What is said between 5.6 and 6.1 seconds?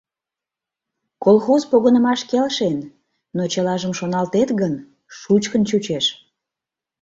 чучеш...